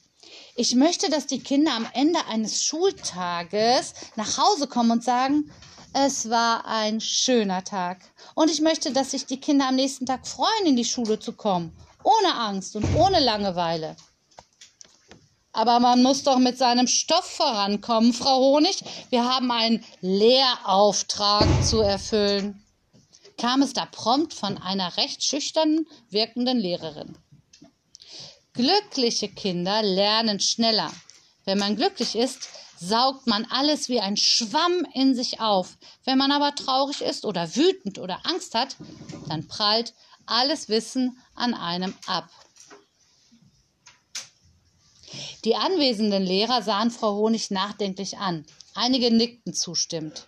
Ich 0.61 0.75
möchte, 0.75 1.09
dass 1.09 1.25
die 1.25 1.39
Kinder 1.39 1.73
am 1.73 1.87
Ende 1.91 2.19
eines 2.27 2.63
Schultages 2.63 3.95
nach 4.15 4.37
Hause 4.37 4.67
kommen 4.67 4.91
und 4.91 5.03
sagen, 5.03 5.51
es 5.91 6.29
war 6.29 6.67
ein 6.67 7.01
schöner 7.01 7.63
Tag. 7.63 7.97
Und 8.35 8.51
ich 8.51 8.61
möchte, 8.61 8.93
dass 8.93 9.09
sich 9.09 9.25
die 9.25 9.39
Kinder 9.39 9.69
am 9.69 9.75
nächsten 9.75 10.05
Tag 10.05 10.27
freuen, 10.27 10.67
in 10.67 10.75
die 10.75 10.85
Schule 10.85 11.17
zu 11.17 11.33
kommen. 11.33 11.75
Ohne 12.03 12.35
Angst 12.35 12.75
und 12.75 12.85
ohne 12.95 13.19
Langeweile. 13.19 13.95
Aber 15.51 15.79
man 15.79 16.03
muss 16.03 16.21
doch 16.21 16.37
mit 16.37 16.59
seinem 16.59 16.85
Stoff 16.85 17.25
vorankommen, 17.25 18.13
Frau 18.13 18.37
Honig. 18.37 18.83
Wir 19.09 19.25
haben 19.25 19.49
einen 19.49 19.83
Lehrauftrag 20.01 21.47
zu 21.65 21.81
erfüllen. 21.81 22.63
kam 23.35 23.63
es 23.63 23.73
da 23.73 23.87
prompt 23.87 24.35
von 24.35 24.59
einer 24.59 24.95
recht 24.97 25.23
schüchternen 25.23 25.87
wirkenden 26.11 26.59
Lehrerin. 26.59 27.17
Glückliche 28.61 29.27
Kinder 29.27 29.81
lernen 29.81 30.39
schneller. 30.39 30.91
Wenn 31.45 31.57
man 31.57 31.75
glücklich 31.75 32.15
ist, 32.15 32.47
saugt 32.79 33.25
man 33.25 33.45
alles 33.45 33.89
wie 33.89 33.99
ein 33.99 34.17
Schwamm 34.17 34.85
in 34.93 35.15
sich 35.15 35.39
auf. 35.39 35.79
Wenn 36.05 36.19
man 36.19 36.31
aber 36.31 36.53
traurig 36.53 37.01
ist 37.01 37.25
oder 37.25 37.55
wütend 37.55 37.97
oder 37.97 38.23
Angst 38.23 38.53
hat, 38.53 38.75
dann 39.27 39.47
prallt 39.47 39.95
alles 40.27 40.69
Wissen 40.69 41.17
an 41.33 41.55
einem 41.55 41.95
ab. 42.05 42.29
Die 45.43 45.55
anwesenden 45.55 46.21
Lehrer 46.21 46.61
sahen 46.61 46.91
Frau 46.91 47.15
Honig 47.15 47.49
nachdenklich 47.49 48.19
an. 48.19 48.45
Einige 48.75 49.09
nickten 49.09 49.55
zustimmend. 49.55 50.27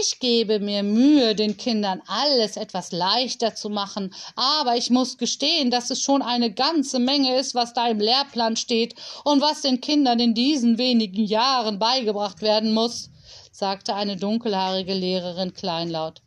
Ich 0.00 0.20
gebe 0.20 0.58
mir 0.58 0.82
Mühe, 0.82 1.34
den 1.34 1.58
Kindern 1.58 2.00
alles 2.06 2.56
etwas 2.56 2.92
leichter 2.92 3.54
zu 3.54 3.68
machen, 3.68 4.14
aber 4.36 4.74
ich 4.74 4.88
muss 4.88 5.18
gestehen, 5.18 5.70
dass 5.70 5.90
es 5.90 6.00
schon 6.00 6.22
eine 6.22 6.50
ganze 6.50 6.98
Menge 6.98 7.36
ist, 7.36 7.54
was 7.54 7.74
da 7.74 7.88
im 7.88 8.00
Lehrplan 8.00 8.56
steht 8.56 8.94
und 9.24 9.42
was 9.42 9.60
den 9.60 9.82
Kindern 9.82 10.18
in 10.18 10.32
diesen 10.32 10.78
wenigen 10.78 11.26
Jahren 11.26 11.78
beigebracht 11.78 12.40
werden 12.40 12.72
muss, 12.72 13.10
sagte 13.50 13.94
eine 13.94 14.16
dunkelhaarige 14.16 14.94
Lehrerin 14.94 15.52
kleinlaut. 15.52 16.22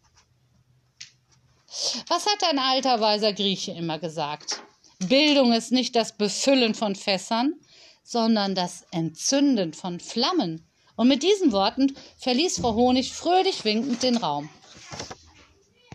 Was 2.08 2.28
hat 2.28 2.44
ein 2.48 2.60
alter 2.60 3.02
weiser 3.02 3.34
Grieche 3.34 3.72
immer 3.72 3.98
gesagt? 3.98 4.62
Bildung 5.00 5.54
ist 5.54 5.72
nicht 5.72 5.96
das 5.96 6.16
Befüllen 6.16 6.76
von 6.76 6.96
Fässern, 6.96 7.56
sondern 8.04 8.54
das 8.54 8.86
Entzünden 8.92 9.74
von 9.74 10.00
Flammen. 10.00 10.70
Und 10.96 11.08
mit 11.08 11.24
diesen 11.24 11.52
Worten 11.52 11.96
verließ 12.18 12.60
Frau 12.60 12.76
Honig 12.76 13.14
fröhlich 13.14 13.66
winkend 13.66 14.04
den 14.04 14.18
Raum. 14.18 14.50